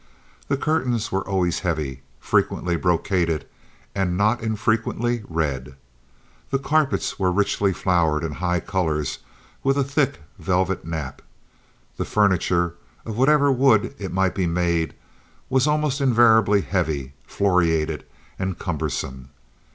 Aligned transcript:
The 0.47 0.57
curtains 0.57 1.11
were 1.11 1.21
always 1.29 1.59
heavy, 1.59 2.01
frequently 2.19 2.75
brocaded, 2.75 3.45
and 3.93 4.17
not 4.17 4.41
infrequently 4.41 5.21
red. 5.29 5.75
The 6.49 6.57
carpets 6.57 7.19
were 7.19 7.31
richly 7.31 7.71
flowered 7.71 8.23
in 8.23 8.31
high 8.31 8.61
colors 8.61 9.19
with 9.63 9.77
a 9.77 9.83
thick, 9.83 10.17
velvet 10.39 10.83
nap. 10.85 11.21
The 11.97 12.05
furniture, 12.05 12.73
of 13.05 13.15
whatever 13.15 13.51
wood 13.51 13.93
it 13.99 14.11
might 14.11 14.33
be 14.33 14.47
made, 14.47 14.95
was 15.51 15.67
almost 15.67 16.01
invariably 16.01 16.61
heavy, 16.61 17.13
floriated, 17.27 18.03
and 18.39 18.57
cumbersome. 18.57 19.29